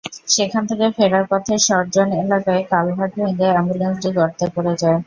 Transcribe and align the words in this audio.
সেখান 0.27 0.63
থেকে 0.69 0.85
ফেরার 0.97 1.25
পথে 1.31 1.53
সরজন 1.67 2.09
এলাকায় 2.21 2.63
কালভার্ট 2.71 3.13
ভেঙে 3.19 3.47
অ্যাম্বুলেন্সটি 3.51 4.09
গর্তে 4.17 4.45
পড়ে 4.55 4.73
যায়। 4.81 4.99